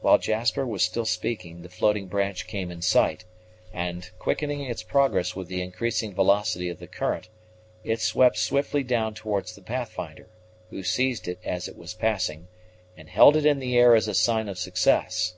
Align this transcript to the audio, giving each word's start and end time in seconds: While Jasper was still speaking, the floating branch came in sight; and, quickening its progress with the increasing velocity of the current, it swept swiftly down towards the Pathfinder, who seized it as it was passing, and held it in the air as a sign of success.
While 0.00 0.18
Jasper 0.18 0.66
was 0.66 0.82
still 0.82 1.04
speaking, 1.04 1.62
the 1.62 1.68
floating 1.68 2.08
branch 2.08 2.48
came 2.48 2.72
in 2.72 2.82
sight; 2.82 3.24
and, 3.72 4.10
quickening 4.18 4.62
its 4.62 4.82
progress 4.82 5.36
with 5.36 5.46
the 5.46 5.62
increasing 5.62 6.12
velocity 6.12 6.68
of 6.70 6.80
the 6.80 6.88
current, 6.88 7.28
it 7.84 8.00
swept 8.00 8.36
swiftly 8.36 8.82
down 8.82 9.14
towards 9.14 9.54
the 9.54 9.62
Pathfinder, 9.62 10.28
who 10.70 10.82
seized 10.82 11.28
it 11.28 11.38
as 11.44 11.68
it 11.68 11.76
was 11.76 11.94
passing, 11.94 12.48
and 12.96 13.08
held 13.08 13.36
it 13.36 13.46
in 13.46 13.60
the 13.60 13.78
air 13.78 13.94
as 13.94 14.08
a 14.08 14.14
sign 14.14 14.48
of 14.48 14.58
success. 14.58 15.34